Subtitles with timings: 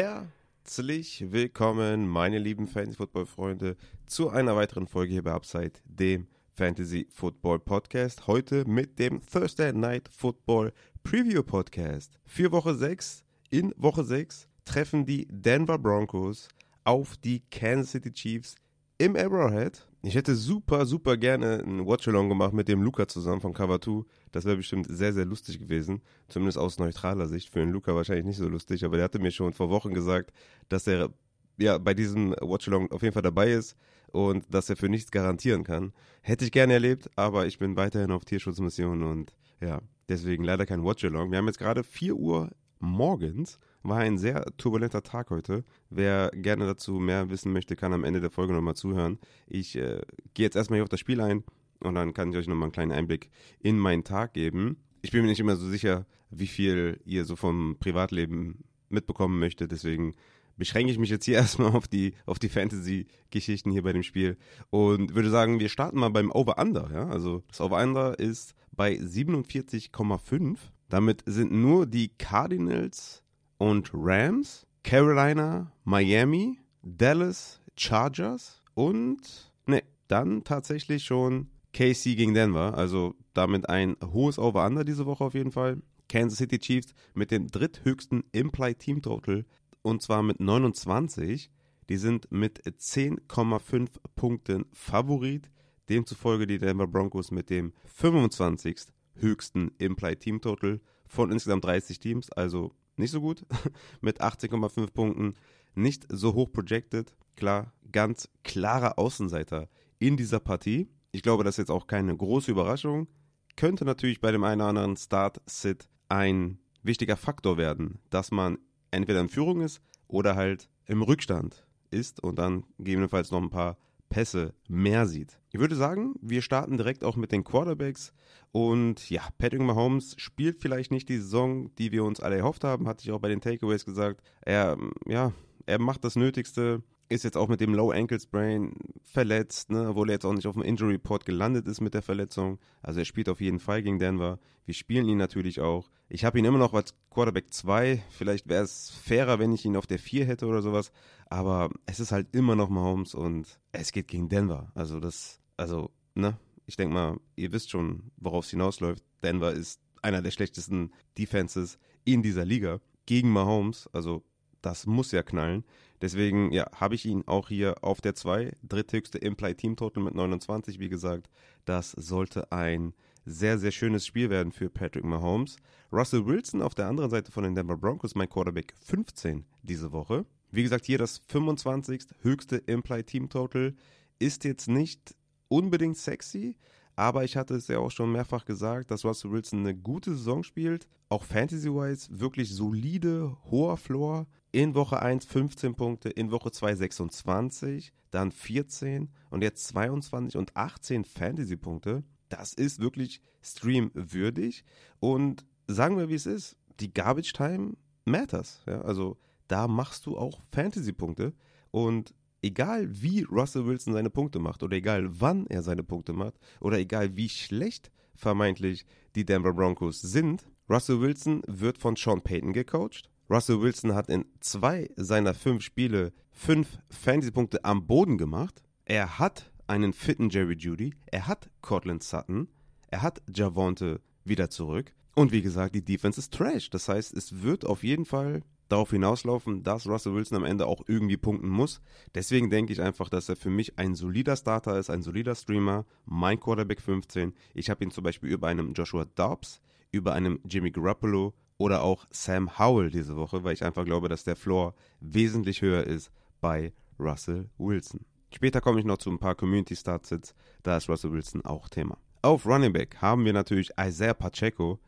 [0.00, 3.76] Herzlich willkommen, meine lieben Fantasy-Football-Freunde,
[4.06, 8.28] zu einer weiteren Folge hier bei Upside, dem Fantasy-Football-Podcast.
[8.28, 10.72] Heute mit dem Thursday Night Football
[11.02, 12.20] Preview-Podcast.
[12.24, 16.46] Für Woche 6, in Woche 6, treffen die Denver Broncos
[16.84, 18.54] auf die Kansas City Chiefs
[18.98, 19.86] im Arrowhead.
[20.02, 24.04] Ich hätte super, super gerne ein Watch-Along gemacht mit dem Luca zusammen von Cover 2.
[24.32, 26.02] Das wäre bestimmt sehr, sehr lustig gewesen.
[26.28, 27.50] Zumindest aus neutraler Sicht.
[27.50, 30.32] Für den Luca wahrscheinlich nicht so lustig, aber der hatte mir schon vor Wochen gesagt,
[30.68, 31.10] dass er
[31.58, 33.76] ja bei diesem Watch-Along auf jeden Fall dabei ist
[34.12, 35.92] und dass er für nichts garantieren kann.
[36.22, 40.84] Hätte ich gerne erlebt, aber ich bin weiterhin auf Tierschutzmission und ja, deswegen leider kein
[40.84, 41.30] Watch-Along.
[41.30, 45.64] Wir haben jetzt gerade 4 Uhr morgens war ein sehr turbulenter Tag heute.
[45.90, 49.18] Wer gerne dazu mehr wissen möchte, kann am Ende der Folge nochmal zuhören.
[49.46, 50.00] Ich äh,
[50.34, 51.44] gehe jetzt erstmal hier auf das Spiel ein
[51.80, 54.78] und dann kann ich euch nochmal einen kleinen Einblick in meinen Tag geben.
[55.02, 59.72] Ich bin mir nicht immer so sicher, wie viel ihr so vom Privatleben mitbekommen möchtet,
[59.72, 60.14] deswegen
[60.56, 64.36] beschränke ich mich jetzt hier erstmal auf die, auf die Fantasy-Geschichten hier bei dem Spiel
[64.70, 66.90] und würde sagen, wir starten mal beim Over-Under.
[66.92, 67.08] Ja?
[67.08, 70.58] Also das Over-Under ist bei 47,5.
[70.88, 73.22] Damit sind nur die Cardinals
[73.58, 82.76] und Rams, Carolina, Miami, Dallas, Chargers und ne, dann tatsächlich schon KC gegen Denver.
[82.76, 85.82] Also damit ein hohes Over-Under diese Woche auf jeden Fall.
[86.08, 89.44] Kansas City Chiefs mit dem dritthöchsten Implied Team Total
[89.82, 91.50] und zwar mit 29.
[91.88, 95.50] Die sind mit 10,5 Punkten Favorit.
[95.88, 98.88] Demzufolge die Denver Broncos mit dem 25.
[99.14, 102.30] höchsten Implied Team Total von insgesamt 30 Teams.
[102.32, 103.44] Also nicht so gut
[104.00, 105.34] mit 18,5 Punkten.
[105.74, 107.14] Nicht so hoch projected.
[107.36, 109.68] Klar, ganz klarer Außenseiter
[109.98, 110.88] in dieser Partie.
[111.12, 113.08] Ich glaube, das ist jetzt auch keine große Überraschung.
[113.56, 118.58] Könnte natürlich bei dem einen oder anderen Start-Sit ein wichtiger Faktor werden, dass man
[118.90, 123.76] entweder in Führung ist oder halt im Rückstand ist und dann gegebenenfalls noch ein paar
[124.08, 125.40] Pässe mehr sieht.
[125.50, 128.12] Ich würde sagen, wir starten direkt auch mit den Quarterbacks.
[128.50, 132.88] Und ja, Patrick Mahomes spielt vielleicht nicht die Saison, die wir uns alle erhofft haben,
[132.88, 134.22] hatte ich auch bei den Takeaways gesagt.
[134.40, 135.32] Er, ja,
[135.66, 140.10] er macht das Nötigste, ist jetzt auch mit dem Low Ankle Sprain verletzt, ne, obwohl
[140.10, 142.58] er jetzt auch nicht auf dem Injury Report gelandet ist mit der Verletzung.
[142.82, 144.38] Also er spielt auf jeden Fall gegen Denver.
[144.64, 145.90] Wir spielen ihn natürlich auch.
[146.08, 148.02] Ich habe ihn immer noch als Quarterback 2.
[148.10, 150.92] Vielleicht wäre es fairer, wenn ich ihn auf der 4 hätte oder sowas.
[151.30, 154.70] Aber es ist halt immer noch Mahomes und es geht gegen Denver.
[154.74, 156.38] Also das, also, ne?
[156.66, 159.02] Ich denke mal, ihr wisst schon, worauf es hinausläuft.
[159.22, 163.88] Denver ist einer der schlechtesten Defenses in dieser Liga gegen Mahomes.
[163.92, 164.22] Also
[164.60, 165.64] das muss ja knallen.
[166.00, 168.52] Deswegen, ja, habe ich ihn auch hier auf der 2.
[168.62, 171.28] Dritthöchste Implied Team Total mit 29, wie gesagt.
[171.64, 175.56] Das sollte ein sehr, sehr schönes Spiel werden für Patrick Mahomes.
[175.92, 180.24] Russell Wilson auf der anderen Seite von den Denver Broncos, mein Quarterback 15 diese Woche.
[180.50, 182.02] Wie gesagt, hier das 25.
[182.22, 183.74] höchste Implied Team Total.
[184.18, 185.14] Ist jetzt nicht
[185.48, 186.56] unbedingt sexy,
[186.96, 190.42] aber ich hatte es ja auch schon mehrfach gesagt, dass Russell Wilson eine gute Saison
[190.42, 190.88] spielt.
[191.10, 194.26] Auch Fantasy-wise wirklich solide, hoher Floor.
[194.50, 200.56] In Woche 1 15 Punkte, in Woche 2 26, dann 14 und jetzt 22 und
[200.56, 202.02] 18 Fantasy-Punkte.
[202.30, 204.64] Das ist wirklich streamwürdig.
[204.98, 207.74] Und sagen wir, wie es ist, die Garbage Time
[208.06, 208.62] matters.
[208.66, 208.80] Ja?
[208.80, 211.34] Also da machst du auch Fantasy-Punkte.
[211.70, 216.38] Und egal wie Russell Wilson seine Punkte macht oder egal wann er seine Punkte macht
[216.60, 222.52] oder egal wie schlecht vermeintlich die Denver Broncos sind, Russell Wilson wird von Sean Payton
[222.52, 223.10] gecoacht.
[223.30, 228.62] Russell Wilson hat in zwei seiner fünf Spiele fünf Fantasy-Punkte am Boden gemacht.
[228.84, 232.48] Er hat einen fitten Jerry Judy, er hat Cortland Sutton,
[232.90, 234.94] er hat Javonte wieder zurück.
[235.14, 236.70] Und wie gesagt, die Defense ist trash.
[236.70, 240.82] Das heißt, es wird auf jeden Fall darauf hinauslaufen, dass Russell Wilson am Ende auch
[240.86, 241.80] irgendwie punkten muss.
[242.14, 245.86] Deswegen denke ich einfach, dass er für mich ein solider Starter ist, ein solider Streamer,
[246.04, 247.34] mein Quarterback 15.
[247.54, 249.60] Ich habe ihn zum Beispiel über einem Joshua Dobbs,
[249.90, 254.24] über einem Jimmy Garoppolo oder auch Sam Howell diese Woche, weil ich einfach glaube, dass
[254.24, 256.10] der Floor wesentlich höher ist
[256.40, 258.04] bei Russell Wilson.
[258.32, 261.98] Später komme ich noch zu ein paar Community Startsits, da ist Russell Wilson auch Thema.
[262.20, 264.78] Auf Running Back haben wir natürlich Isaiah Pacheco.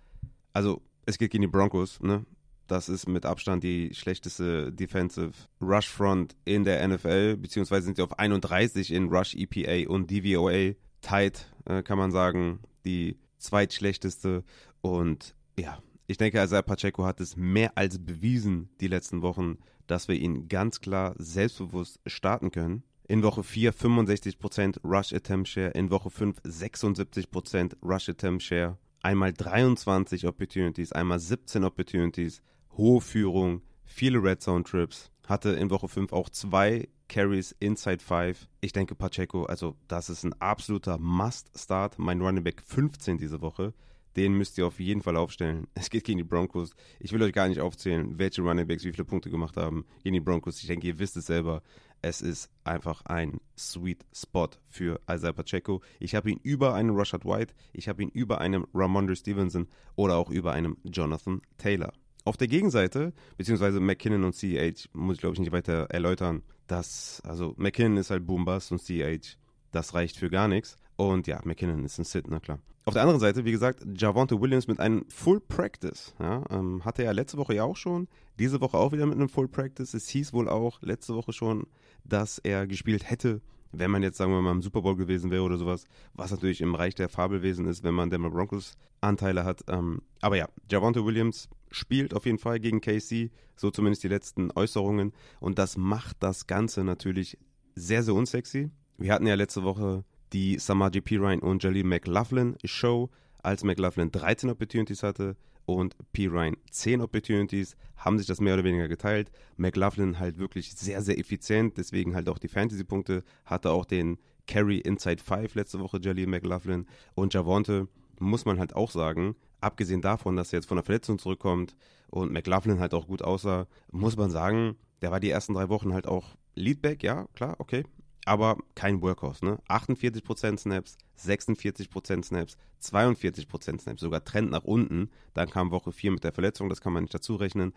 [0.53, 2.27] Also, es geht gegen die Broncos, ne?
[2.71, 8.03] Das ist mit Abstand die schlechteste Defensive Rush Front in der NFL, beziehungsweise sind sie
[8.03, 10.77] auf 31 in Rush EPA und DVOA.
[11.01, 14.45] Tight, äh, kann man sagen, die zweitschlechteste.
[14.83, 19.59] Und ja, ich denke, Isaiah Pacheco hat es mehr als bewiesen die letzten Wochen,
[19.89, 22.85] dass wir ihn ganz klar selbstbewusst starten können.
[23.09, 29.33] In Woche 4 65% Rush Attempt Share, in Woche 5 76% Rush Attempt Share, einmal
[29.33, 32.41] 23 Opportunities, einmal 17 Opportunities,
[32.81, 38.49] hohe Führung, viele Red Zone Trips, hatte in Woche 5 auch zwei Carries inside 5.
[38.63, 41.99] Ich denke Pacheco, also das ist ein absoluter Must-Start.
[41.99, 43.75] Mein Running Back 15 diese Woche.
[44.17, 45.67] Den müsst ihr auf jeden Fall aufstellen.
[45.75, 46.71] Es geht gegen die Broncos.
[46.99, 50.15] Ich will euch gar nicht aufzählen, welche Running Backs wie viele Punkte gemacht haben gegen
[50.15, 50.63] die Broncos.
[50.63, 51.63] Ich denke, ihr wisst es selber.
[52.01, 55.83] Es ist einfach ein Sweet Spot für Isaiah Pacheco.
[55.99, 60.17] Ich habe ihn über einem Rashad White, ich habe ihn über einem Ramondre Stevenson oder
[60.17, 61.93] auch über einem Jonathan Taylor.
[62.25, 67.23] Auf der Gegenseite, beziehungsweise McKinnon und CH, muss ich glaube ich nicht weiter erläutern, dass,
[67.25, 69.37] also McKinnon ist halt Boombas und CH,
[69.73, 70.77] das reicht für gar nichts.
[70.97, 72.59] Und ja, McKinnon ist ein Sit, na klar.
[72.85, 76.15] Auf der anderen Seite, wie gesagt, Javonte Williams mit einem Full Practice.
[76.19, 78.09] Ja, ähm, hatte er letzte Woche ja auch schon.
[78.39, 79.95] Diese Woche auch wieder mit einem Full Practice.
[79.95, 81.67] Es hieß wohl auch letzte Woche schon,
[82.05, 85.43] dass er gespielt hätte, wenn man jetzt, sagen wir mal, im Super Bowl gewesen wäre
[85.43, 85.85] oder sowas.
[86.15, 89.63] Was natürlich im Reich der Fabelwesen ist, wenn man Denver Broncos Anteile hat.
[89.69, 93.31] Ähm, aber ja, Javonte Williams spielt auf jeden Fall gegen KC.
[93.57, 95.13] So zumindest die letzten Äußerungen.
[95.41, 97.39] Und das macht das Ganze natürlich
[97.75, 98.71] sehr, sehr unsexy.
[98.99, 103.11] Wir hatten ja letzte Woche die Samaji Pirine und Jaleel McLaughlin Show,
[103.43, 108.89] als McLaughlin 13 Opportunities hatte und Pirine 10 Opportunities, haben sich das mehr oder weniger
[108.89, 109.31] geteilt.
[109.57, 114.79] McLaughlin halt wirklich sehr, sehr effizient, deswegen halt auch die Fantasy-Punkte, hatte auch den Carry
[114.79, 117.89] Inside 5 letzte Woche, Jaleel McLaughlin und Javonte,
[118.19, 121.77] muss man halt auch sagen, abgesehen davon, dass er jetzt von der Verletzung zurückkommt
[122.11, 125.93] und McLaughlin halt auch gut aussah, muss man sagen, der war die ersten drei Wochen
[125.93, 127.85] halt auch Leadback, ja, klar, okay,
[128.27, 129.45] aber kein Workhorse.
[129.45, 129.59] Ne?
[129.69, 135.11] 48% Snaps, 46% Snaps, 42% Snaps, sogar Trend nach unten.
[135.35, 137.73] Dann kam Woche 4 mit der Verletzung, das kann man nicht dazu rechnen.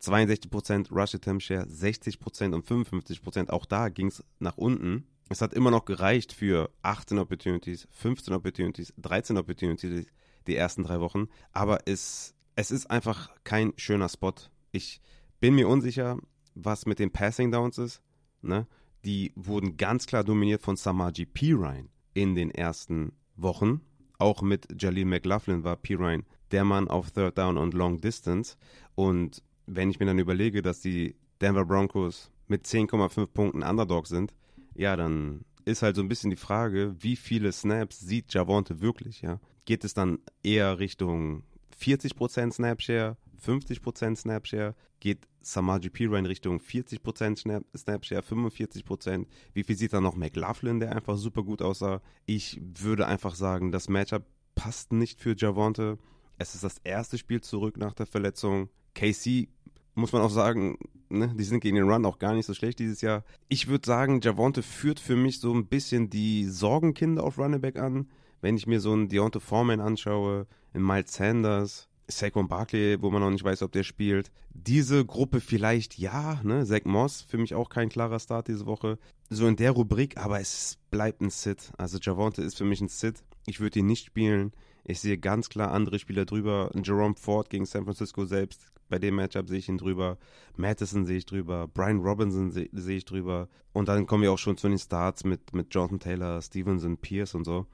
[0.00, 5.06] 62% Rush Attempt Share, 60% und 55%, auch da ging es nach unten.
[5.28, 10.06] Es hat immer noch gereicht für 18 Opportunities, 15 Opportunities, 13 Opportunities
[10.46, 11.28] die ersten drei Wochen.
[11.52, 14.34] Aber es, es ist einfach kein schöner Spot.
[14.70, 15.00] Ich
[15.40, 16.18] bin mir unsicher,
[16.54, 18.02] was mit den Passing Downs ist.
[18.42, 18.66] Ne?
[19.04, 23.80] die wurden ganz klar dominiert von Samaji Pirine in den ersten Wochen.
[24.18, 28.56] Auch mit Jaleel McLaughlin war Pirine der Mann auf Third Down und Long Distance.
[28.94, 34.34] Und wenn ich mir dann überlege, dass die Denver Broncos mit 10,5 Punkten Underdog sind,
[34.74, 39.22] ja, dann ist halt so ein bisschen die Frage, wie viele Snaps sieht Javonte wirklich,
[39.22, 39.40] ja?
[39.64, 41.44] Geht es dann eher Richtung
[41.80, 44.74] 40% Snapshare, 50% Snapshare?
[45.00, 49.26] Geht Samaji Pira in Richtung 40% Snap Snapshare, 45%?
[49.52, 52.00] Wie viel sieht da noch McLaughlin, der einfach super gut aussah?
[52.26, 54.24] Ich würde einfach sagen, das Matchup
[54.54, 55.98] passt nicht für Javonte.
[56.38, 58.68] Es ist das erste Spiel zurück nach der Verletzung.
[58.94, 59.48] KC
[59.94, 60.78] muss man auch sagen,
[61.08, 63.24] ne, die sind gegen den Run auch gar nicht so schlecht dieses Jahr.
[63.48, 68.08] Ich würde sagen, Javonte führt für mich so ein bisschen die Sorgenkinder auf Running an.
[68.40, 73.22] Wenn ich mir so einen Deontay Foreman anschaue, einen Miles Sanders, Saquon Barkley, wo man
[73.22, 74.30] noch nicht weiß, ob der spielt.
[74.50, 76.66] Diese Gruppe vielleicht ja, ne?
[76.66, 78.98] Zach Moss, für mich auch kein klarer Start diese Woche.
[79.30, 81.72] So in der Rubrik, aber es bleibt ein Sit.
[81.78, 83.22] Also Javonte ist für mich ein Sit.
[83.46, 84.52] Ich würde ihn nicht spielen.
[84.84, 86.70] Ich sehe ganz klar andere Spieler drüber.
[86.74, 88.72] Jerome Ford gegen San Francisco selbst.
[88.88, 90.18] Bei dem Matchup sehe ich ihn drüber.
[90.56, 91.68] Madison sehe ich drüber.
[91.68, 93.48] Brian Robinson sehe seh ich drüber.
[93.72, 97.34] Und dann kommen wir auch schon zu den Starts mit, mit Jonathan Taylor, Stevenson, Pierce
[97.34, 97.66] und so.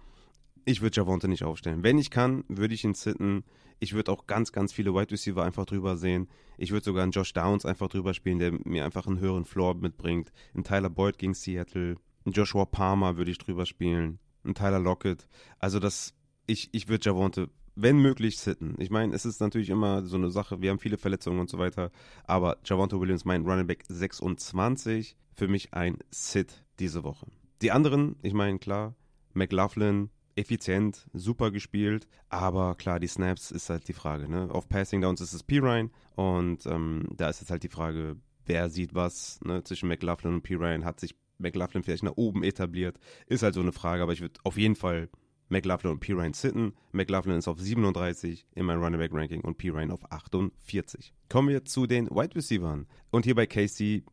[0.64, 1.82] Ich würde Javonte nicht aufstellen.
[1.82, 3.44] Wenn ich kann, würde ich ihn sitten.
[3.80, 6.28] Ich würde auch ganz, ganz viele Wide Receiver einfach drüber sehen.
[6.56, 9.74] Ich würde sogar einen Josh Downs einfach drüber spielen, der mir einfach einen höheren Floor
[9.74, 10.32] mitbringt.
[10.54, 11.96] Ein Tyler Boyd gegen Seattle.
[12.26, 14.18] Ein Joshua Palmer würde ich drüber spielen.
[14.44, 15.28] Ein Tyler Lockett.
[15.58, 16.14] Also das,
[16.46, 17.48] ich, ich würde Javonte,
[17.80, 18.75] wenn möglich, sitten.
[18.78, 21.58] Ich meine, es ist natürlich immer so eine Sache, wir haben viele Verletzungen und so
[21.58, 21.90] weiter.
[22.25, 27.26] Aber Javonte Williams, mein Running Back 26, für mich ein Sit diese Woche.
[27.62, 28.94] Die anderen, ich meine, klar,
[29.32, 34.28] McLaughlin, effizient, super gespielt, aber klar, die Snaps ist halt die Frage.
[34.28, 34.49] Ne?
[34.50, 38.16] Auf Passing Downs ist es Pirine und ähm, da ist jetzt halt die Frage,
[38.47, 39.62] wer sieht was ne?
[39.64, 40.85] zwischen McLaughlin und Pirine.
[40.85, 42.99] Hat sich McLaughlin vielleicht nach oben etabliert?
[43.26, 45.08] Ist halt so eine Frage, aber ich würde auf jeden Fall
[45.48, 46.74] McLaughlin und Pirine sitten.
[46.92, 51.12] McLaughlin ist auf 37 in meinem Running Back Ranking und Pirine auf 48.
[51.28, 52.86] Kommen wir zu den Wide Receivers.
[53.10, 54.04] Und hier bei Casey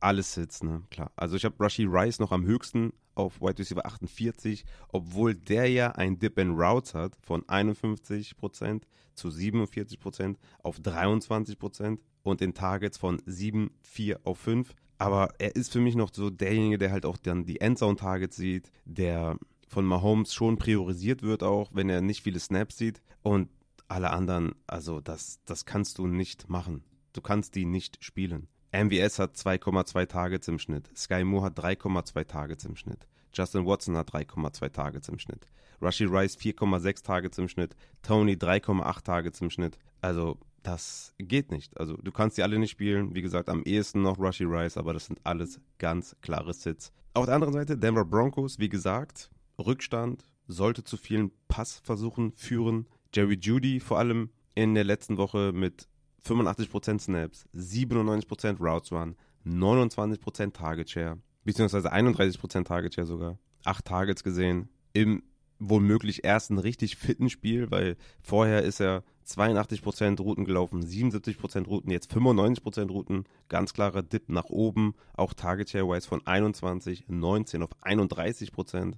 [0.00, 0.82] alles Sits, ne?
[0.90, 1.10] Klar.
[1.16, 5.92] Also ich habe Rashi Rice noch am höchsten auf Wide Receiver 48, obwohl der ja
[5.92, 8.82] ein Dip in Routes hat von 51%
[9.14, 14.74] zu 47% auf 23% und in Targets von 7, 4 auf 5.
[14.98, 18.70] Aber er ist für mich noch so derjenige, der halt auch dann die Endzone-Targets sieht,
[18.84, 19.38] der
[19.74, 23.02] von Mahomes schon priorisiert wird, auch wenn er nicht viele Snaps sieht.
[23.22, 23.50] Und
[23.88, 26.84] alle anderen, also das, das kannst du nicht machen.
[27.12, 28.48] Du kannst die nicht spielen.
[28.72, 30.90] MVS hat 2,2 Targets im Schnitt.
[30.96, 33.06] Sky Moore hat 3,2 Targets im Schnitt.
[33.32, 35.46] Justin Watson hat 3,2 Targets im Schnitt.
[35.82, 37.76] Rushy Rice 4,6 Targets im Schnitt.
[38.02, 39.78] Tony 3,8 Targets im Schnitt.
[40.00, 41.78] Also das geht nicht.
[41.78, 43.14] Also du kannst die alle nicht spielen.
[43.14, 46.92] Wie gesagt, am ehesten noch Rushy Rice, aber das sind alles ganz klare Sits.
[47.12, 52.86] Auf der anderen Seite Denver Broncos, wie gesagt, Rückstand, sollte zu vielen Passversuchen führen.
[53.14, 55.88] Jerry Judy vor allem in der letzten Woche mit
[56.26, 64.24] 85% Snaps, 97% Routes Run, 29% Target Share, beziehungsweise 31% Target Share sogar, 8 Targets
[64.24, 65.22] gesehen, im
[65.58, 72.12] womöglich ersten richtig fitten Spiel, weil vorher ist er 82% Routen gelaufen, 77% Routen, jetzt
[72.12, 77.70] 95% Routen, ganz klarer Dip nach oben, auch Target Share Wise von 21, 19 auf
[77.82, 78.94] 31%.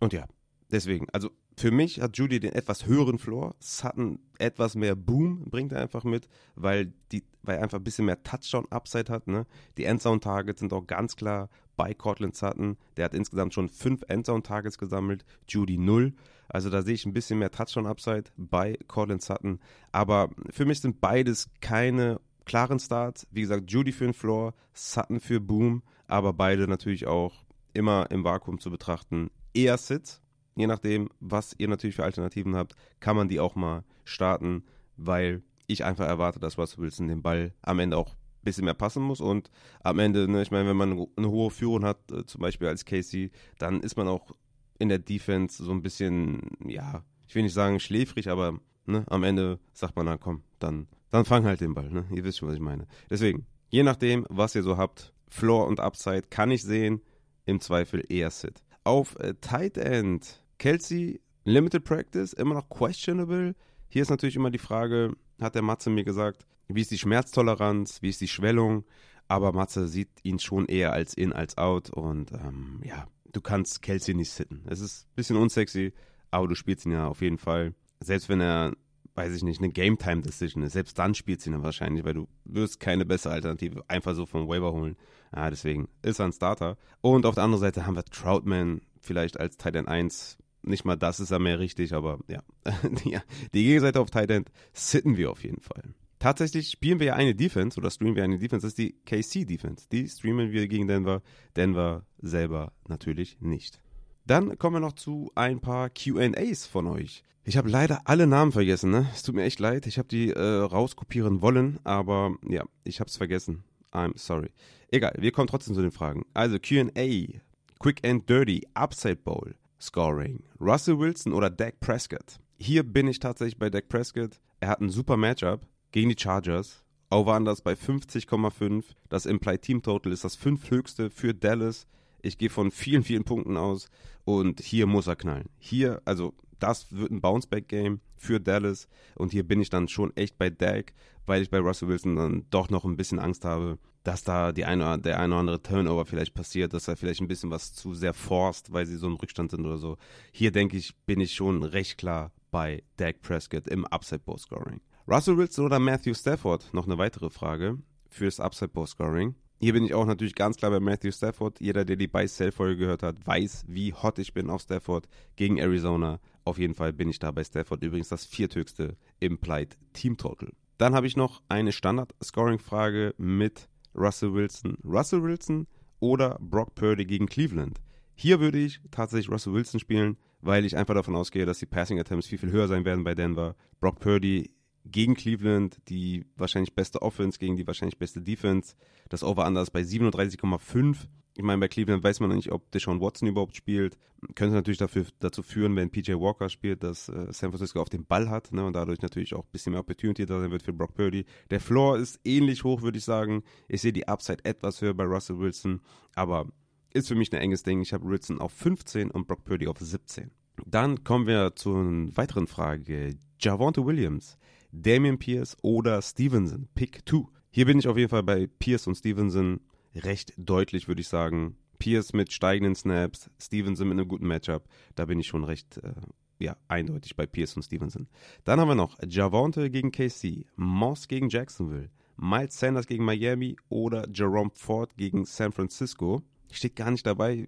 [0.00, 0.26] Und ja,
[0.70, 3.54] deswegen, also für mich hat Judy den etwas höheren Floor.
[3.60, 8.04] Sutton etwas mehr Boom bringt er einfach mit, weil, die, weil er einfach ein bisschen
[8.04, 9.26] mehr Touchdown-Upside hat.
[9.26, 9.46] Ne?
[9.78, 12.76] Die Endzone-Targets sind auch ganz klar bei Cortland Sutton.
[12.96, 16.12] Der hat insgesamt schon fünf Endzone-Targets gesammelt, Judy null.
[16.48, 19.58] Also da sehe ich ein bisschen mehr Touchdown-Upside bei Cortland Sutton.
[19.92, 23.26] Aber für mich sind beides keine klaren Starts.
[23.30, 28.24] Wie gesagt, Judy für den Floor, Sutton für Boom, aber beide natürlich auch immer im
[28.24, 29.30] Vakuum zu betrachten.
[29.56, 30.20] Eher Sits,
[30.54, 34.64] je nachdem, was ihr natürlich für Alternativen habt, kann man die auch mal starten,
[34.96, 38.74] weil ich einfach erwarte, dass Russell Wilson den Ball am Ende auch ein bisschen mehr
[38.74, 39.50] passen muss und
[39.82, 42.84] am Ende, ne, ich meine, wenn man eine hohe Führung hat, äh, zum Beispiel als
[42.84, 44.34] Casey, dann ist man auch
[44.78, 49.24] in der Defense so ein bisschen, ja, ich will nicht sagen schläfrig, aber ne, am
[49.24, 52.04] Ende sagt man dann, komm, dann, dann fang halt den Ball, ne?
[52.12, 52.86] Ihr wisst schon, was ich meine.
[53.10, 57.00] Deswegen, je nachdem, was ihr so habt, Floor und Upside kann ich sehen,
[57.46, 58.62] im Zweifel eher Sit.
[58.86, 63.56] Auf äh, Tight End Kelsey, Limited Practice, immer noch questionable.
[63.88, 68.00] Hier ist natürlich immer die Frage, hat der Matze mir gesagt, wie ist die Schmerztoleranz,
[68.02, 68.84] wie ist die Schwellung,
[69.26, 73.82] aber Matze sieht ihn schon eher als in als out und ähm, ja, du kannst
[73.82, 74.62] Kelsey nicht sitten.
[74.68, 75.92] Es ist ein bisschen unsexy,
[76.30, 77.74] aber du spielst ihn ja auf jeden Fall.
[77.98, 78.72] Selbst wenn er,
[79.16, 82.80] weiß ich nicht, eine Game-Time-Decision ist, selbst dann spielst du ihn wahrscheinlich, weil du wirst
[82.80, 84.96] keine bessere Alternative einfach so vom Waiver holen.
[85.34, 86.76] Ja, deswegen ist er ein Starter.
[87.00, 91.20] Und auf der anderen Seite haben wir Troutman vielleicht als Titan 1 nicht mal das
[91.20, 92.42] ist ja mehr richtig, aber ja.
[93.04, 93.16] die,
[93.54, 95.94] die Gegenseite auf Tight End sitten wir auf jeden Fall.
[96.18, 99.46] Tatsächlich spielen wir ja eine Defense oder streamen wir eine Defense, das ist die KC
[99.46, 99.86] Defense.
[99.92, 101.22] Die streamen wir gegen Denver.
[101.54, 103.80] Denver selber natürlich nicht.
[104.26, 107.22] Dann kommen wir noch zu ein paar QAs von euch.
[107.44, 109.06] Ich habe leider alle Namen vergessen, ne?
[109.14, 109.86] Es tut mir echt leid.
[109.86, 113.62] Ich habe die äh, rauskopieren wollen, aber ja, ich habe es vergessen.
[113.92, 114.50] I'm sorry.
[114.90, 116.26] Egal, wir kommen trotzdem zu den Fragen.
[116.34, 117.40] Also QA,
[117.78, 120.42] Quick and Dirty, Upside Bowl, Scoring.
[120.60, 122.40] Russell Wilson oder Dak Prescott?
[122.58, 124.40] Hier bin ich tatsächlich bei Dak Prescott.
[124.58, 126.82] Er hat ein super Matchup gegen die Chargers.
[127.10, 128.84] Over-Unders bei 50,5.
[129.08, 131.86] Das Implied Team Total ist das fünfthöchste für Dallas.
[132.22, 133.88] Ich gehe von vielen, vielen Punkten aus
[134.24, 135.48] und hier muss er knallen.
[135.58, 140.38] Hier, also das wird ein Bounceback-Game für Dallas und hier bin ich dann schon echt
[140.38, 140.92] bei Dak,
[141.26, 144.64] weil ich bei Russell Wilson dann doch noch ein bisschen Angst habe, dass da die
[144.64, 147.94] eine, der eine oder andere Turnover vielleicht passiert, dass er vielleicht ein bisschen was zu
[147.94, 149.98] sehr forst, weil sie so im Rückstand sind oder so.
[150.32, 154.80] Hier denke ich, bin ich schon recht klar bei Dak Prescott im Upside Bowl Scoring.
[155.08, 156.72] Russell Wilson oder Matthew Stafford?
[156.72, 159.34] Noch eine weitere Frage fürs Upside Bowl Scoring.
[159.58, 161.60] Hier bin ich auch natürlich ganz klar bei Matthew Stafford.
[161.60, 166.20] Jeder, der die Buy-Sell-Folge gehört hat, weiß, wie hot ich bin auf Stafford gegen Arizona.
[166.44, 167.82] Auf jeden Fall bin ich da bei Stafford.
[167.82, 170.50] Übrigens das vierthöchste Implied Team Total.
[170.76, 174.76] Dann habe ich noch eine Standard-Scoring-Frage mit Russell Wilson.
[174.84, 175.66] Russell Wilson
[176.00, 177.80] oder Brock Purdy gegen Cleveland.
[178.14, 181.98] Hier würde ich tatsächlich Russell Wilson spielen, weil ich einfach davon ausgehe, dass die Passing
[181.98, 183.56] Attempts viel, viel höher sein werden bei Denver.
[183.80, 184.50] Brock Purdy
[184.90, 188.74] gegen Cleveland, die wahrscheinlich beste Offense gegen die wahrscheinlich beste Defense.
[189.08, 191.06] Das Over-Under ist bei 37,5.
[191.36, 193.98] Ich meine, bei Cleveland weiß man noch nicht, ob Deshaun Watson überhaupt spielt.
[194.34, 198.06] Könnte natürlich dafür, dazu führen, wenn PJ Walker spielt, dass äh, San Francisco auf den
[198.06, 200.72] Ball hat ne, und dadurch natürlich auch ein bisschen mehr Opportunity da sein wird für
[200.72, 201.26] Brock Purdy.
[201.50, 203.42] Der Floor ist ähnlich hoch, würde ich sagen.
[203.68, 205.82] Ich sehe die Upside etwas höher bei Russell Wilson,
[206.14, 206.46] aber
[206.94, 207.82] ist für mich ein enges Ding.
[207.82, 210.30] Ich habe Wilson auf 15 und Brock Purdy auf 17.
[210.64, 213.14] Dann kommen wir zu einer weiteren Frage.
[213.38, 214.38] Javonte Williams,
[214.72, 217.24] Damian Pierce oder Stevenson, Pick 2.
[217.50, 219.60] Hier bin ich auf jeden Fall bei Pierce und Stevenson
[219.94, 221.56] recht deutlich, würde ich sagen.
[221.78, 224.64] Pierce mit steigenden Snaps, Stevenson mit einem guten Matchup.
[224.94, 225.92] Da bin ich schon recht äh,
[226.38, 228.08] ja, eindeutig bei Pierce und Stevenson.
[228.44, 234.06] Dann haben wir noch Javonte gegen KC, Moss gegen Jacksonville, Miles Sanders gegen Miami oder
[234.12, 236.22] Jerome Ford gegen San Francisco.
[236.50, 237.46] Steht gar nicht dabei,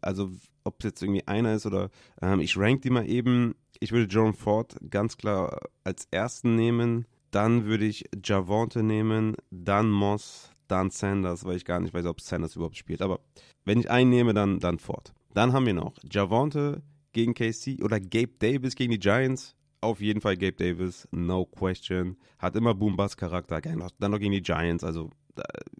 [0.00, 0.30] also
[0.64, 1.90] ob es jetzt irgendwie einer ist oder
[2.20, 3.54] ähm, ich rank die mal eben.
[3.78, 7.06] Ich würde Jerome Ford ganz klar als ersten nehmen.
[7.30, 12.20] Dann würde ich Javonte nehmen, dann Moss, dann Sanders, weil ich gar nicht weiß, ob
[12.20, 13.02] Sanders überhaupt spielt.
[13.02, 13.20] Aber
[13.64, 15.12] wenn ich einen nehme, dann, dann Ford.
[15.34, 19.54] Dann haben wir noch Javonte gegen KC oder Gabe Davis gegen die Giants.
[19.80, 22.16] auf jeden Fall Gabe Davis, no question.
[22.38, 25.10] Hat immer Boom-Bass-Charakter, dann noch gegen die Giants, also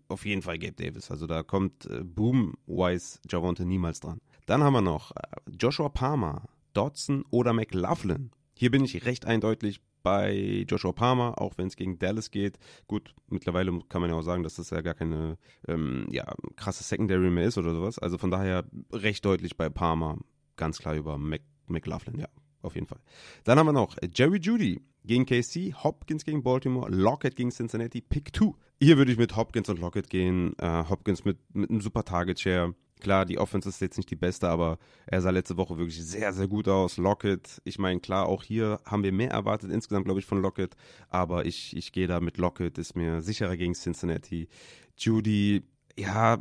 [0.08, 1.10] auf jeden Fall Gabe Davis.
[1.10, 4.20] Also da kommt äh, Boom-wise Javonte niemals dran.
[4.46, 5.20] Dann haben wir noch äh,
[5.58, 8.30] Joshua Palmer, Dodson oder McLaughlin.
[8.54, 12.58] Hier bin ich recht eindeutig bei Joshua Palmer, auch wenn es gegen Dallas geht.
[12.86, 15.36] Gut, mittlerweile kann man ja auch sagen, dass das ja gar keine
[15.66, 17.98] ähm, ja, krasse Secondary mehr ist oder sowas.
[17.98, 20.18] Also von daher recht deutlich bei Palmer,
[20.54, 22.28] ganz klar über Mc McLaughlin, ja,
[22.62, 23.00] auf jeden Fall.
[23.42, 28.34] Dann haben wir noch Jerry Judy gegen KC, Hopkins gegen Baltimore, Lockett gegen Cincinnati, Pick
[28.36, 28.52] 2.
[28.80, 30.54] Hier würde ich mit Hopkins und Lockett gehen.
[30.58, 32.74] Äh, Hopkins mit, mit einem super Target Share.
[33.00, 36.32] Klar, die Offense ist jetzt nicht die beste, aber er sah letzte Woche wirklich sehr,
[36.32, 36.96] sehr gut aus.
[36.96, 40.76] Lockett, ich meine, klar, auch hier haben wir mehr erwartet insgesamt, glaube ich, von Lockett.
[41.08, 44.48] Aber ich, ich gehe da mit Lockett, ist mir sicherer gegen Cincinnati.
[44.96, 45.62] Judy,
[45.98, 46.38] ja,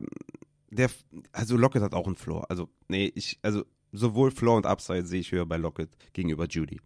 [0.72, 0.90] der,
[1.34, 2.46] also Lockett hat auch einen Floor.
[2.50, 6.80] Also, nee, ich, also sowohl Floor und Upside sehe ich höher bei Lockett gegenüber Judy.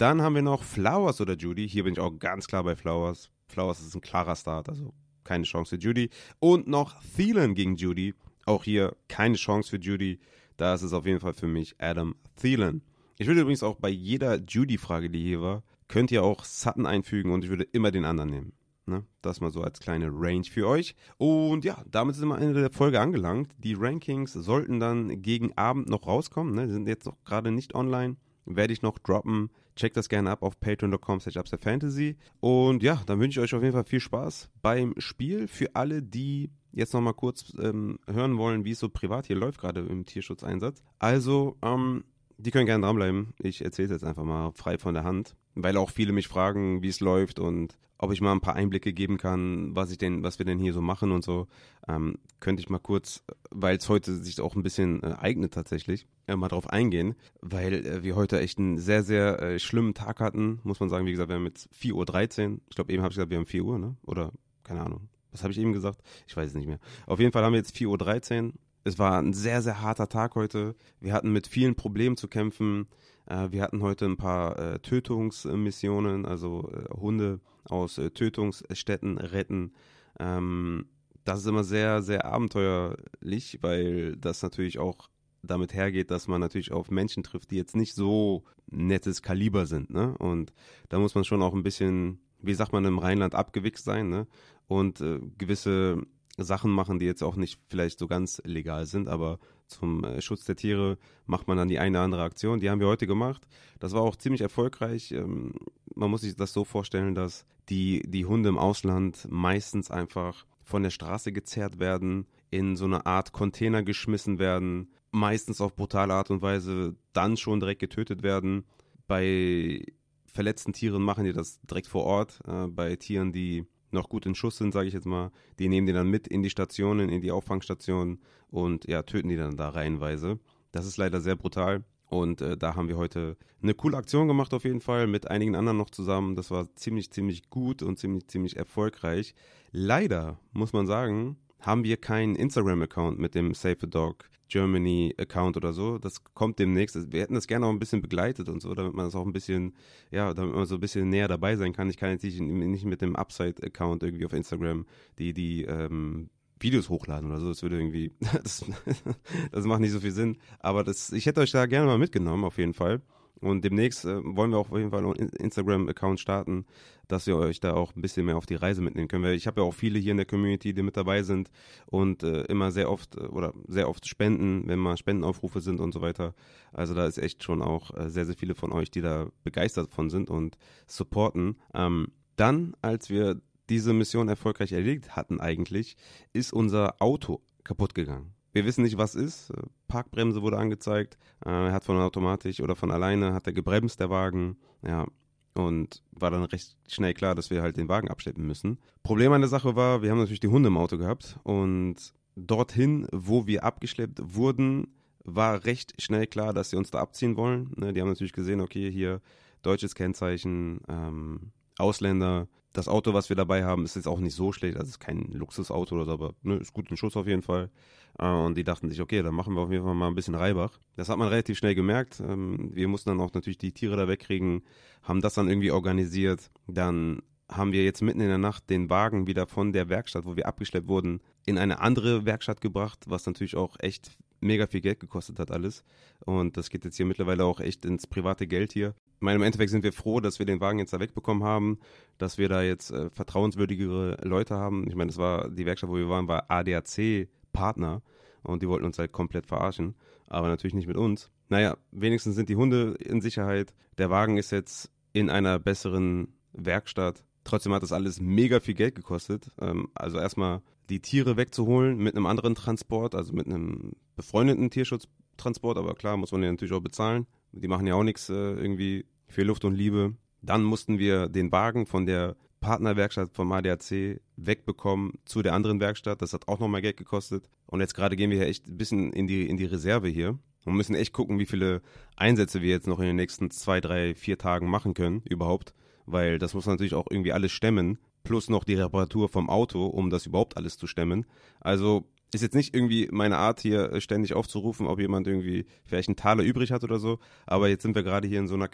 [0.00, 1.68] Dann haben wir noch Flowers oder Judy.
[1.68, 3.30] Hier bin ich auch ganz klar bei Flowers.
[3.48, 6.08] Flowers ist ein klarer Start, also keine Chance für Judy.
[6.38, 8.14] Und noch Thielen gegen Judy.
[8.46, 10.18] Auch hier keine Chance für Judy.
[10.56, 12.80] Da ist auf jeden Fall für mich Adam Thielen.
[13.18, 17.30] Ich würde übrigens auch bei jeder Judy-Frage, die hier war, könnt ihr auch Sutton einfügen
[17.30, 18.52] und ich würde immer den anderen nehmen.
[18.86, 19.04] Ne?
[19.20, 20.94] Das mal so als kleine Range für euch.
[21.18, 23.52] Und ja, damit sind wir am Ende der Folge angelangt.
[23.58, 26.54] Die Rankings sollten dann gegen Abend noch rauskommen.
[26.54, 26.68] Ne?
[26.68, 28.16] Die sind jetzt noch gerade nicht online.
[28.56, 29.50] Werde ich noch droppen.
[29.76, 32.16] Checkt das gerne ab auf patreon.com fantasy.
[32.40, 35.48] Und ja, dann wünsche ich euch auf jeden Fall viel Spaß beim Spiel.
[35.48, 39.60] Für alle, die jetzt nochmal kurz ähm, hören wollen, wie es so privat hier läuft,
[39.60, 40.82] gerade im Tierschutzeinsatz.
[40.98, 42.04] Also, ähm,
[42.38, 43.34] die können gerne dranbleiben.
[43.38, 46.82] Ich erzähle es jetzt einfach mal frei von der Hand, weil auch viele mich fragen,
[46.82, 50.22] wie es läuft und ob ich mal ein paar Einblicke geben kann, was ich denn,
[50.22, 51.48] was wir denn hier so machen und so.
[51.86, 56.06] Ähm, könnte ich mal kurz, weil es heute sich auch ein bisschen äh, eignet tatsächlich,
[56.26, 60.20] äh, mal drauf eingehen, weil äh, wir heute echt einen sehr, sehr äh, schlimmen Tag
[60.20, 61.04] hatten, muss man sagen.
[61.04, 62.58] Wie gesagt, wir haben jetzt 4.13 Uhr.
[62.70, 63.96] Ich glaube, eben habe ich gesagt, wir haben 4 Uhr, ne?
[64.06, 64.32] Oder,
[64.64, 65.10] keine Ahnung.
[65.30, 66.00] Was habe ich eben gesagt?
[66.26, 66.80] Ich weiß es nicht mehr.
[67.06, 68.52] Auf jeden Fall haben wir jetzt 4.13 Uhr.
[68.82, 70.74] Es war ein sehr, sehr harter Tag heute.
[71.00, 72.86] Wir hatten mit vielen Problemen zu kämpfen.
[73.30, 79.72] Äh, wir hatten heute ein paar äh, Tötungsmissionen, also äh, Hunde aus Tötungsstätten retten.
[80.18, 80.86] Ähm,
[81.24, 85.08] das ist immer sehr, sehr abenteuerlich, weil das natürlich auch
[85.42, 89.90] damit hergeht, dass man natürlich auf Menschen trifft, die jetzt nicht so nettes Kaliber sind.
[89.90, 90.16] Ne?
[90.18, 90.52] Und
[90.88, 94.26] da muss man schon auch ein bisschen, wie sagt man im Rheinland, abgewichst sein ne?
[94.66, 96.02] und äh, gewisse
[96.44, 100.44] Sachen machen, die jetzt auch nicht vielleicht so ganz legal sind, aber zum äh, Schutz
[100.44, 102.60] der Tiere macht man dann die eine oder andere Aktion.
[102.60, 103.46] Die haben wir heute gemacht.
[103.78, 105.12] Das war auch ziemlich erfolgreich.
[105.12, 105.52] Ähm,
[105.94, 110.82] man muss sich das so vorstellen, dass die, die Hunde im Ausland meistens einfach von
[110.82, 116.30] der Straße gezerrt werden, in so eine Art Container geschmissen werden, meistens auf brutale Art
[116.30, 118.64] und Weise dann schon direkt getötet werden.
[119.06, 119.84] Bei
[120.32, 122.40] verletzten Tieren machen die das direkt vor Ort.
[122.46, 125.86] Äh, bei Tieren, die noch gut in Schuss sind, sage ich jetzt mal, die nehmen
[125.86, 129.70] die dann mit in die Stationen, in die Auffangstationen und ja, töten die dann da
[129.70, 130.38] reihenweise.
[130.72, 131.84] Das ist leider sehr brutal.
[132.10, 135.54] Und äh, da haben wir heute eine coole Aktion gemacht auf jeden Fall mit einigen
[135.54, 136.34] anderen noch zusammen.
[136.34, 139.34] Das war ziemlich, ziemlich gut und ziemlich, ziemlich erfolgreich.
[139.70, 145.72] Leider muss man sagen, haben wir keinen Instagram-Account mit dem Save the Dog Germany-Account oder
[145.72, 145.98] so.
[145.98, 147.12] Das kommt demnächst.
[147.12, 149.32] Wir hätten das gerne auch ein bisschen begleitet und so, damit man das auch ein
[149.32, 149.74] bisschen,
[150.10, 151.88] ja, damit man so ein bisschen näher dabei sein kann.
[151.88, 154.86] Ich kann jetzt nicht, nicht mit dem Upside-Account irgendwie auf Instagram
[155.18, 157.48] die, die ähm, Videos hochladen oder so.
[157.48, 158.64] Das würde irgendwie, das,
[159.52, 160.36] das macht nicht so viel Sinn.
[160.58, 163.00] Aber das, ich hätte euch da gerne mal mitgenommen, auf jeden Fall.
[163.40, 166.66] Und demnächst äh, wollen wir auch auf jeden Fall einen Instagram-Account starten,
[167.08, 169.24] dass wir euch da auch ein bisschen mehr auf die Reise mitnehmen können.
[169.24, 171.50] Weil ich habe ja auch viele hier in der Community, die mit dabei sind
[171.86, 175.92] und äh, immer sehr oft äh, oder sehr oft spenden, wenn mal Spendenaufrufe sind und
[175.92, 176.34] so weiter.
[176.72, 179.90] Also da ist echt schon auch äh, sehr, sehr viele von euch, die da begeistert
[179.90, 181.56] von sind und supporten.
[181.74, 185.96] Ähm, dann, als wir diese Mission erfolgreich erledigt hatten eigentlich,
[186.32, 188.34] ist unser Auto kaputt gegangen.
[188.52, 189.52] Wir wissen nicht, was ist.
[189.88, 191.18] Parkbremse wurde angezeigt.
[191.44, 194.56] Äh, er hat von automatisch oder von alleine hat er gebremst, der Wagen.
[194.86, 195.06] Ja.
[195.54, 198.78] Und war dann recht schnell klar, dass wir halt den Wagen abschleppen müssen.
[199.02, 203.06] Problem an der Sache war, wir haben natürlich die Hunde im Auto gehabt und dorthin,
[203.12, 204.86] wo wir abgeschleppt wurden,
[205.24, 207.72] war recht schnell klar, dass sie uns da abziehen wollen.
[207.76, 209.20] Ne, die haben natürlich gesehen, okay, hier
[209.62, 214.52] deutsches Kennzeichen, ähm, Ausländer, das Auto, was wir dabei haben, ist jetzt auch nicht so
[214.52, 214.76] schlecht.
[214.76, 217.42] Also es ist kein Luxusauto oder so, aber ne, ist gut in Schuss auf jeden
[217.42, 217.70] Fall.
[218.18, 220.34] Äh, und die dachten sich, okay, dann machen wir auf jeden Fall mal ein bisschen
[220.34, 220.78] Reibach.
[220.96, 222.20] Das hat man relativ schnell gemerkt.
[222.20, 224.62] Ähm, wir mussten dann auch natürlich die Tiere da wegkriegen,
[225.02, 226.50] haben das dann irgendwie organisiert.
[226.68, 230.36] Dann haben wir jetzt mitten in der Nacht den Wagen wieder von der Werkstatt, wo
[230.36, 235.00] wir abgeschleppt wurden, in eine andere Werkstatt gebracht, was natürlich auch echt mega viel Geld
[235.00, 235.84] gekostet hat alles.
[236.24, 238.94] Und das geht jetzt hier mittlerweile auch echt ins private Geld hier.
[239.16, 241.78] Ich meine, im Endeffekt sind wir froh, dass wir den Wagen jetzt da wegbekommen haben,
[242.18, 244.88] dass wir da jetzt äh, vertrauenswürdigere Leute haben.
[244.88, 248.02] Ich meine, das war die Werkstatt, wo wir waren, war ADAC-Partner
[248.42, 249.94] und die wollten uns halt komplett verarschen,
[250.26, 251.30] aber natürlich nicht mit uns.
[251.48, 253.74] Naja, wenigstens sind die Hunde in Sicherheit.
[253.98, 257.24] Der Wagen ist jetzt in einer besseren Werkstatt.
[257.44, 259.50] Trotzdem hat das alles mega viel Geld gekostet.
[259.60, 265.78] Ähm, also erstmal die Tiere wegzuholen mit einem anderen Transport, also mit einem befreundeten Tierschutztransport,
[265.78, 267.26] aber klar, muss man ja natürlich auch bezahlen.
[267.52, 270.14] Die machen ja auch nichts äh, irgendwie für Luft und Liebe.
[270.42, 276.20] Dann mussten wir den Wagen von der Partnerwerkstatt vom ADAC wegbekommen zu der anderen Werkstatt.
[276.22, 277.48] Das hat auch nochmal Geld gekostet.
[277.66, 280.38] Und jetzt gerade gehen wir hier echt ein bisschen in die, in die Reserve hier
[280.64, 281.80] und müssen echt gucken, wie viele
[282.16, 285.74] Einsätze wir jetzt noch in den nächsten zwei, drei, vier Tagen machen können überhaupt.
[286.06, 287.98] Weil das muss natürlich auch irgendwie alles stemmen.
[288.22, 291.26] Plus noch die Reparatur vom Auto, um das überhaupt alles zu stemmen.
[291.60, 296.16] Also ist jetzt nicht irgendwie meine Art, hier ständig aufzurufen, ob jemand irgendwie vielleicht einen
[296.16, 297.18] Taler übrig hat oder so.
[297.46, 298.68] Aber jetzt sind wir gerade hier in so einer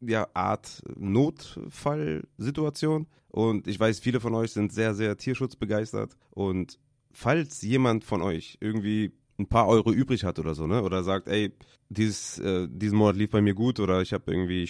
[0.00, 3.06] ja, Art Notfallsituation.
[3.28, 6.16] Und ich weiß, viele von euch sind sehr, sehr tierschutzbegeistert.
[6.30, 6.78] Und
[7.10, 10.82] falls jemand von euch irgendwie ein paar Euro übrig hat oder so, ne?
[10.82, 11.52] Oder sagt, ey,
[11.88, 14.68] dieses, äh, diesen Monat lief bei mir gut oder ich habe irgendwie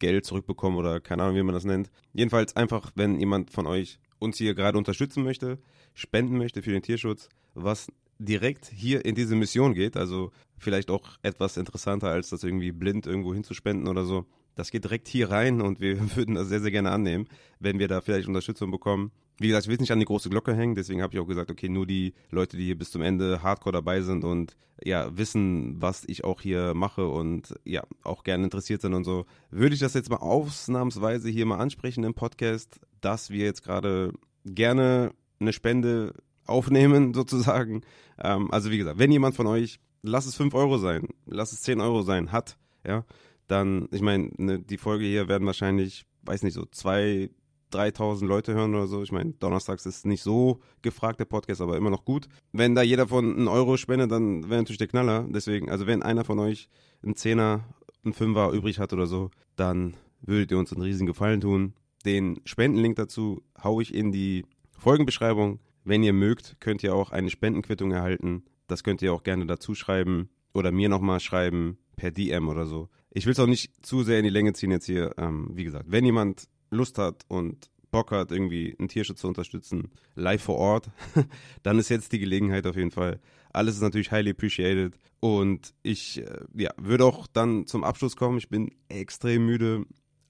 [0.00, 1.90] Steuergeld zurückbekommen oder keine Ahnung, wie man das nennt.
[2.14, 5.58] Jedenfalls einfach, wenn jemand von euch uns hier gerade unterstützen möchte,
[5.94, 11.18] spenden möchte für den Tierschutz, was direkt hier in diese Mission geht, also vielleicht auch
[11.22, 14.26] etwas interessanter, als das irgendwie blind irgendwo hinzuspenden oder so.
[14.54, 17.26] Das geht direkt hier rein und wir würden das sehr, sehr gerne annehmen,
[17.60, 19.10] wenn wir da vielleicht Unterstützung bekommen.
[19.40, 21.26] Wie gesagt, ich will es nicht an die große Glocke hängen, deswegen habe ich auch
[21.26, 25.16] gesagt, okay, nur die Leute, die hier bis zum Ende hardcore dabei sind und ja,
[25.16, 29.74] wissen, was ich auch hier mache und ja, auch gerne interessiert sind und so, würde
[29.74, 34.12] ich das jetzt mal ausnahmsweise hier mal ansprechen im Podcast, dass wir jetzt gerade
[34.44, 36.12] gerne eine Spende
[36.44, 37.80] aufnehmen, sozusagen.
[38.22, 41.62] Ähm, also wie gesagt, wenn jemand von euch, lass es 5 Euro sein, lass es
[41.62, 43.06] 10 Euro sein, hat, ja,
[43.46, 47.30] dann, ich meine, ne, die Folge hier werden wahrscheinlich, weiß nicht, so zwei,
[47.70, 49.02] 3000 Leute hören oder so.
[49.02, 52.28] Ich meine, donnerstags ist nicht so gefragt, der Podcast, aber immer noch gut.
[52.52, 55.26] Wenn da jeder von einen Euro spendet, dann wäre natürlich der Knaller.
[55.28, 56.68] Deswegen, also wenn einer von euch
[57.02, 57.64] einen Zehner,
[58.04, 61.74] einen Fünfer übrig hat oder so, dann würdet ihr uns einen riesigen Gefallen tun.
[62.04, 64.44] Den Spendenlink dazu haue ich in die
[64.78, 65.60] Folgenbeschreibung.
[65.84, 68.44] Wenn ihr mögt, könnt ihr auch eine Spendenquittung erhalten.
[68.66, 72.88] Das könnt ihr auch gerne dazu schreiben oder mir nochmal schreiben per DM oder so.
[73.10, 75.12] Ich will es auch nicht zu sehr in die Länge ziehen jetzt hier.
[75.18, 79.90] Ähm, wie gesagt, wenn jemand Lust hat und Bock hat, irgendwie einen Tierschutz zu unterstützen,
[80.14, 80.90] live vor Ort,
[81.62, 83.20] dann ist jetzt die Gelegenheit auf jeden Fall.
[83.52, 84.96] Alles ist natürlich highly appreciated.
[85.18, 88.38] Und ich äh, ja, würde auch dann zum Abschluss kommen.
[88.38, 89.84] Ich bin extrem müde.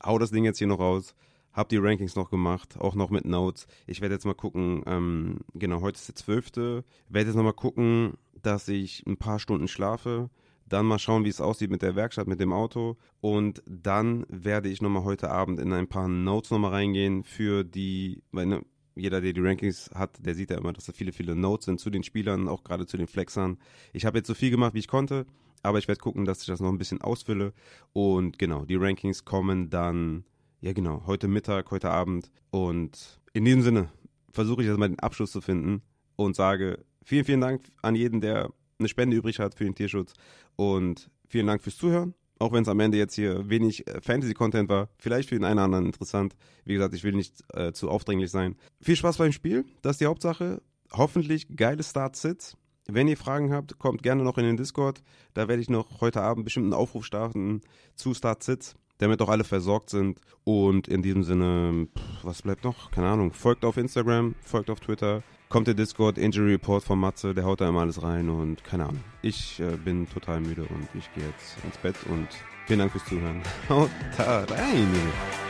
[0.04, 1.14] Hau das Ding jetzt hier noch raus.
[1.52, 3.66] Hab die Rankings noch gemacht, auch noch mit Notes.
[3.86, 6.84] Ich werde jetzt mal gucken, ähm, genau, heute ist der 12.
[7.08, 10.30] Werde jetzt noch mal gucken, dass ich ein paar Stunden schlafe.
[10.70, 12.96] Dann mal schauen, wie es aussieht mit der Werkstatt, mit dem Auto.
[13.20, 18.22] Und dann werde ich nochmal heute Abend in ein paar Notes nochmal reingehen für die,
[18.30, 18.62] weil ne,
[18.94, 21.80] jeder, der die Rankings hat, der sieht ja immer, dass da viele, viele Notes sind
[21.80, 23.58] zu den Spielern, auch gerade zu den Flexern.
[23.92, 25.26] Ich habe jetzt so viel gemacht, wie ich konnte,
[25.62, 27.52] aber ich werde gucken, dass ich das noch ein bisschen ausfülle.
[27.92, 30.24] Und genau, die Rankings kommen dann,
[30.60, 32.30] ja genau, heute Mittag, heute Abend.
[32.50, 33.88] Und in diesem Sinne
[34.30, 35.82] versuche ich jetzt mal den Abschluss zu finden
[36.14, 40.14] und sage vielen, vielen Dank an jeden, der eine Spende übrig hat für den Tierschutz.
[40.56, 42.14] Und vielen Dank fürs Zuhören.
[42.38, 45.58] Auch wenn es am Ende jetzt hier wenig äh, Fantasy-Content war, vielleicht für den einen
[45.58, 46.34] oder anderen interessant.
[46.64, 48.56] Wie gesagt, ich will nicht äh, zu aufdringlich sein.
[48.80, 50.62] Viel Spaß beim Spiel, das ist die Hauptsache.
[50.92, 52.56] Hoffentlich geile Start-Sits.
[52.88, 55.02] Wenn ihr Fragen habt, kommt gerne noch in den Discord.
[55.34, 57.60] Da werde ich noch heute Abend bestimmt einen Aufruf starten
[57.94, 60.20] zu Start-Sits, damit auch alle versorgt sind.
[60.44, 61.88] Und in diesem Sinne,
[62.22, 62.90] was bleibt noch?
[62.90, 63.32] Keine Ahnung.
[63.32, 67.60] Folgt auf Instagram, folgt auf Twitter, kommt der Discord Injury Report von Matze, der haut
[67.60, 69.04] da immer alles rein und keine Ahnung.
[69.22, 72.28] Ich äh, bin total müde und ich gehe jetzt ins Bett und
[72.66, 73.42] vielen Dank fürs Zuhören.
[73.68, 75.49] Haut da rein!